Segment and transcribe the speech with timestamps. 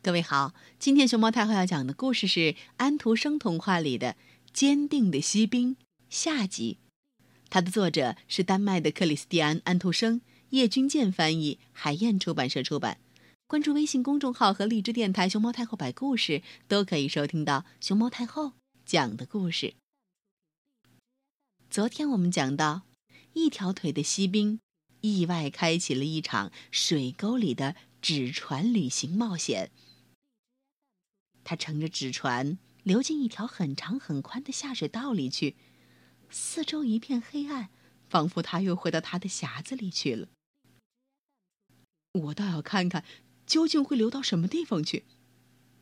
[0.00, 4.12] 各位好，今天熊猫太后要讲的故事是安徒生童话里的
[4.52, 5.74] 《坚定的锡兵》
[6.08, 6.78] 下集。
[7.50, 12.98] 它的作者是丹麦的克里斯蒂安·安徒生，叶君健翻译，海燕出版社出版。
[13.48, 18.52] 关注微信公众号和荔枝电台“熊猫太后摆故事”，都可以收听到熊猫太后
[18.86, 19.74] 讲的故事。
[21.68, 22.82] 昨天我们讲到，
[23.32, 24.60] 一条腿的锡兵
[25.00, 29.72] 意外开启了一场水沟里的纸船旅行冒险。
[31.48, 35.56] 他乘着纸船流进一条很长很宽的下水道里去，
[36.28, 37.70] 四周一片黑暗，
[38.10, 40.28] 仿佛他又回到他的匣子里去了。
[42.12, 43.02] 我倒要看看，
[43.46, 45.06] 究竟会流到什么地方去。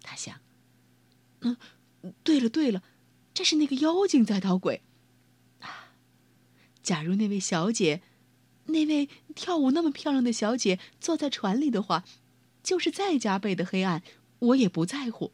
[0.02, 0.40] 他想。
[1.40, 1.56] 嗯，
[2.22, 2.84] 对了对了，
[3.34, 4.82] 这是那个妖精在捣鬼。
[5.58, 5.96] 啊，
[6.80, 8.02] 假如那位小姐，
[8.66, 12.04] 那位跳舞那么漂亮的小姐坐在船里的话，
[12.62, 14.04] 就是再加倍的黑暗，
[14.38, 15.32] 我也不在乎。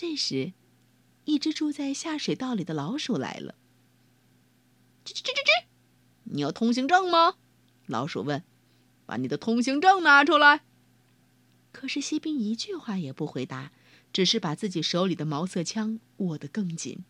[0.00, 0.52] 这时，
[1.24, 3.56] 一只住在下水道里的老鼠来了。
[5.04, 5.64] 吱吱吱吱吱，
[6.22, 7.34] 你有通行证吗？
[7.86, 8.44] 老鼠问。
[9.06, 10.60] 把你的通行证拿出来。
[11.72, 13.72] 可是锡兵一句话也不回答，
[14.12, 17.02] 只是把自己手里的毛瑟枪握得更紧。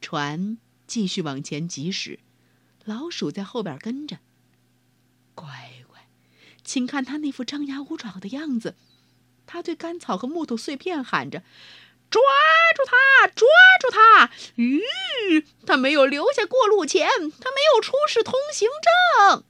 [0.00, 2.20] 船继续往前疾驶，
[2.86, 4.20] 老鼠在后边跟着。
[5.34, 6.08] 乖乖，
[6.64, 8.76] 请看他那副张牙舞爪的样子。
[9.52, 11.42] 他对干草和木头碎片喊着
[12.08, 12.22] ：“抓
[12.76, 13.26] 住他！
[13.26, 13.48] 抓
[13.80, 18.68] 住他！”吁，他没有留下过路钱，他没有出示通行
[19.28, 19.44] 证。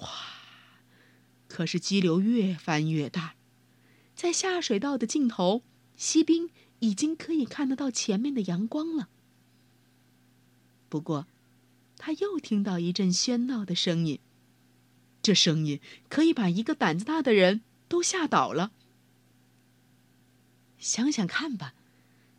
[0.00, 0.08] 哇！
[1.46, 3.36] 可是激流越翻越大，
[4.16, 5.62] 在下水道的尽头，
[5.96, 9.08] 锡兵已经可以看得到前面的阳光了。
[10.88, 11.28] 不过，
[11.96, 14.18] 他又听到一阵喧闹的声音，
[15.22, 17.60] 这声音可以把一个胆子大的人。
[17.92, 18.72] 都吓倒了。
[20.78, 21.74] 想想看吧，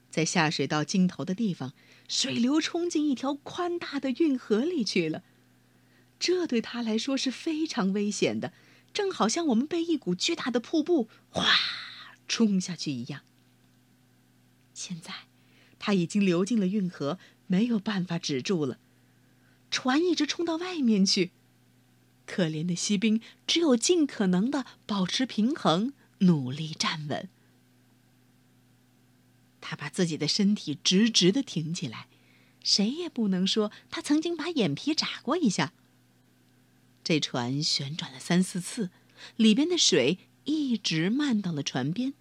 [0.10, 1.74] 在下水道尽头的地方，
[2.10, 5.24] 水流冲进一条宽大的运河里去了。
[6.18, 8.52] 这对他来说是非常危险的，
[8.92, 11.46] 正好像我们被一股巨大的瀑布哗
[12.28, 13.22] 冲下去一样。
[14.74, 15.28] 现在，
[15.78, 18.80] 他已经流进了运河，没有办法止住了，
[19.70, 21.30] 船一直冲到外面去。
[22.26, 27.30] 可怜的锡兵只有尽可能的保持平衡，努力站稳。
[29.62, 32.08] 他把自己的身体直直的挺起来，
[32.64, 35.74] 谁也不能说他曾经把眼皮眨过一下。
[37.04, 38.90] 这船旋转了三四次，
[39.36, 42.14] 里边的水一直漫到了船边。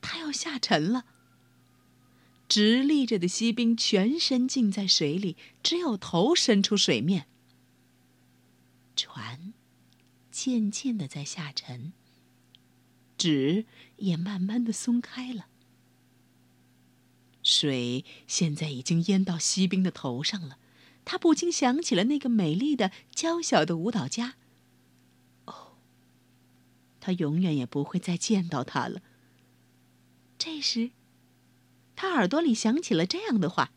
[0.00, 1.04] 他要下沉了。
[2.48, 7.26] 直立着的锡兵全身浸在水里，只有头伸出水面。
[8.98, 9.54] 船
[10.32, 11.92] 渐渐的在下沉，
[13.16, 13.64] 纸
[13.98, 15.46] 也慢慢的松开了。
[17.44, 20.58] 水现在已经淹到锡兵的头上了，
[21.04, 24.34] 他不禁想起了那个美丽的、娇小的舞蹈家。
[25.44, 25.78] 哦，
[27.00, 29.00] 他永远也不会再见到他了。
[30.36, 30.90] 这时，
[31.94, 33.70] 他耳朵里响起了这样的话：“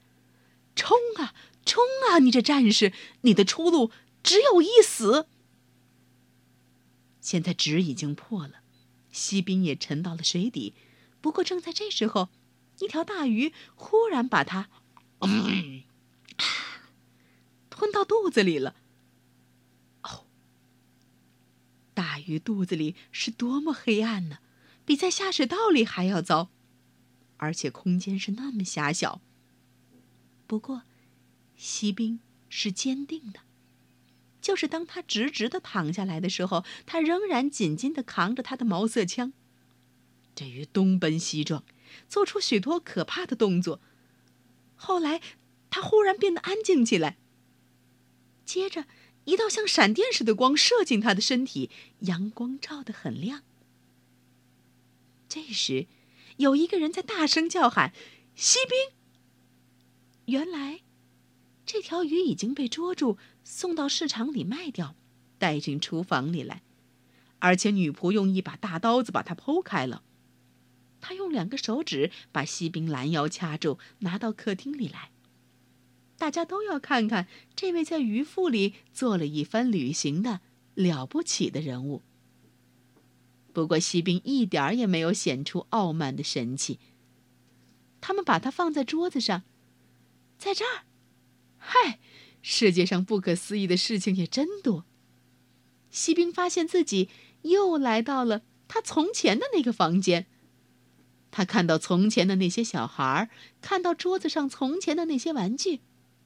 [0.75, 2.17] 冲啊，冲啊！
[2.17, 3.91] 你这战士，你的出路。”
[4.23, 5.27] 只有一死。
[7.19, 8.61] 现在纸已经破了，
[9.11, 10.73] 锡兵也沉到了水底。
[11.21, 12.29] 不过正在这时候，
[12.79, 14.69] 一条大鱼忽然把它
[17.69, 18.75] 吞到肚子里了。
[20.03, 20.25] 哦，
[21.93, 24.39] 大鱼肚子里是多么黑暗呢？
[24.83, 26.49] 比在下水道里还要糟，
[27.37, 29.21] 而且空间是那么狭小。
[30.47, 30.81] 不过，
[31.55, 33.41] 锡兵是坚定的。
[34.41, 39.31] 就是当他直直的躺下来的时候，他仍然紧紧的扛着他的毛瑟枪。
[40.33, 41.63] 这鱼东奔西撞，
[42.09, 43.79] 做出许多可怕的动作。
[44.75, 45.21] 后来，
[45.69, 47.17] 他忽然变得安静起来。
[48.43, 48.85] 接着，
[49.25, 51.69] 一道像闪电似的光射进他的身体，
[51.99, 53.43] 阳光照得很亮。
[55.29, 55.87] 这时，
[56.37, 57.93] 有一个人在大声叫喊
[58.35, 58.97] ：“锡兵！”
[60.25, 60.81] 原来。
[61.81, 64.93] 这条鱼已经被捉住，送到市场里卖掉，
[65.39, 66.61] 带进厨房里来，
[67.39, 70.03] 而且女仆用一把大刀子把它剖开了。
[71.01, 75.09] 他用两个手指把锡兵拦腰掐住，拿到客厅里来。
[76.19, 77.25] 大家都要看看
[77.55, 80.41] 这位在鱼腹里做了一番旅行的
[80.75, 82.03] 了不起的人物。
[83.53, 86.77] 不过锡兵一点儿也没有显出傲慢的神气。
[87.99, 89.41] 他们把它放在桌子上，
[90.37, 90.83] 在这儿。
[91.63, 91.99] 嗨，
[92.41, 94.83] 世界上不可思议的事情也真多。
[95.91, 97.09] 锡兵发现自己
[97.43, 100.25] 又来到了他从前的那个房间。
[101.29, 103.29] 他看到从前的那些小孩，
[103.61, 105.79] 看到桌子上从前的那些玩具，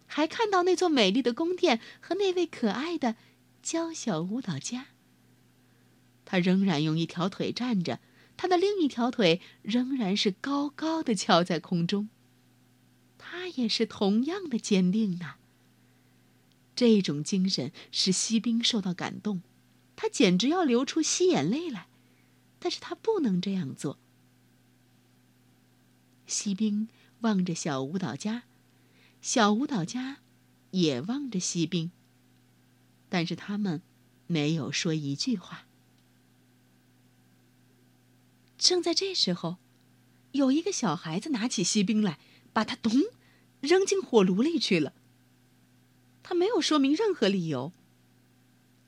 [0.07, 3.15] 还看到那座美丽的宫殿和那位可爱的
[3.61, 4.87] 娇小舞蹈家。
[6.23, 7.99] 他仍然用一条腿站着，
[8.37, 12.09] 他的另一条腿仍然是高高的翘在空中。
[13.55, 15.35] 也是同样的坚定呐。
[16.75, 19.41] 这种精神使锡兵受到感动，
[19.95, 21.87] 他简直要流出稀眼泪来，
[22.59, 23.97] 但是他不能这样做。
[26.27, 26.89] 锡兵
[27.21, 28.43] 望着小舞蹈家，
[29.21, 30.17] 小舞蹈家
[30.71, 31.91] 也望着锡兵。
[33.07, 33.81] 但是他们
[34.27, 35.65] 没有说一句话。
[38.57, 39.57] 正在这时候，
[40.31, 42.19] 有一个小孩子拿起锡兵来，
[42.51, 42.91] 把他咚
[43.65, 44.93] 扔进火炉里去了。
[46.23, 47.73] 他没有说明任何理由。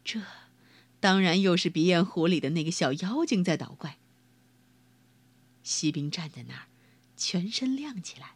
[0.05, 0.21] 这，
[0.99, 3.97] 当然又是鼻烟壶里的那个小妖精在捣怪。
[5.63, 6.67] 锡兵站在那儿。
[7.19, 8.35] 全身亮起来，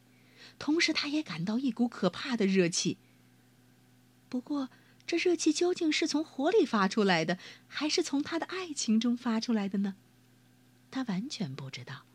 [0.57, 2.97] 同时他也感到一股可怕的热气。
[4.27, 4.69] 不过，
[5.05, 9.97] 这热气究竟是从火里发出来的，还是从他的爱情中发出来的呢？
[10.89, 12.07] 他完全不知道。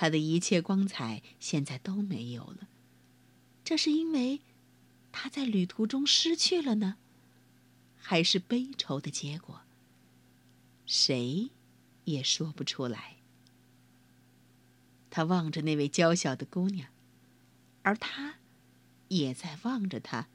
[0.00, 2.68] 他的一切光彩现在都没有了，
[3.62, 4.40] 这是因为
[5.12, 6.96] 他在旅途中失去了呢，
[7.98, 9.60] 还是悲愁的结果？
[10.86, 11.50] 谁
[12.04, 13.16] 也说不出来。
[15.10, 16.88] 他望着那位娇小的姑娘，
[17.82, 18.36] 而她
[19.08, 20.28] 也在望着他。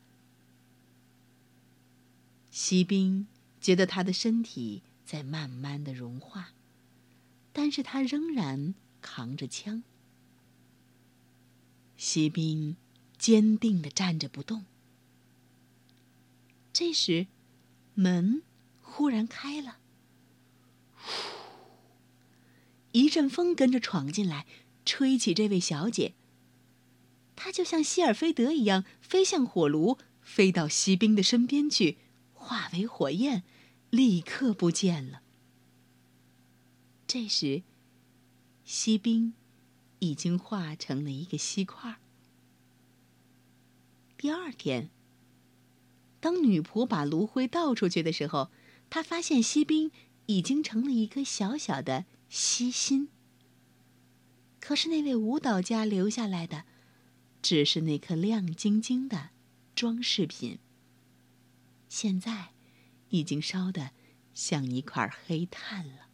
[2.52, 3.26] 锡兵
[3.60, 6.52] 觉得他的身体在慢慢的融化，
[7.52, 8.76] 但是他仍然
[9.06, 9.84] 扛着枪。
[11.96, 12.76] 锡兵
[13.20, 14.66] 坚定的站着不动。
[16.74, 17.28] 这时，
[17.94, 18.42] 门
[18.82, 19.78] 忽然开了，
[22.94, 24.48] 一阵风跟着闯进来。
[24.84, 26.14] 吹起这位小姐，
[27.36, 31.98] 她就像希尔菲德一样飞向火炉，飞到锡兵的身边去，
[32.34, 33.44] 化为火焰，
[33.90, 35.22] 立刻不见了。
[37.08, 37.64] 这时，
[38.66, 39.36] 锡兵
[40.00, 42.00] 已经化成了一个锡块。
[44.18, 44.90] 第二天，
[46.20, 48.50] 当女仆把炉灰倒出去的时候，
[48.90, 49.92] 她发现锡兵
[50.26, 53.10] 已经成了一颗小小的锡心。
[54.60, 56.66] 可是那位舞蹈家留下来的，
[57.44, 59.30] 只是那颗亮晶晶的
[59.76, 60.58] 装饰品。
[61.88, 62.54] 现在，
[63.10, 63.92] 已经烧得
[64.34, 66.08] 像一块黑炭了。